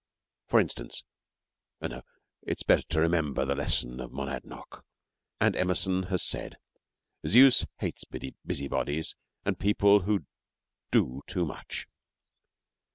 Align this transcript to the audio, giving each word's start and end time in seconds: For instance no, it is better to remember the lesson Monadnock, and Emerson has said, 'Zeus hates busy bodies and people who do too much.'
For 0.47 0.59
instance 0.59 1.03
no, 1.79 2.01
it 2.41 2.57
is 2.57 2.63
better 2.63 2.81
to 2.81 2.99
remember 3.01 3.45
the 3.45 3.53
lesson 3.53 3.97
Monadnock, 3.97 4.83
and 5.39 5.55
Emerson 5.55 6.07
has 6.09 6.23
said, 6.23 6.57
'Zeus 7.27 7.67
hates 7.77 8.03
busy 8.05 8.67
bodies 8.67 9.15
and 9.45 9.59
people 9.59 9.99
who 9.99 10.25
do 10.89 11.21
too 11.27 11.45
much.' 11.45 11.85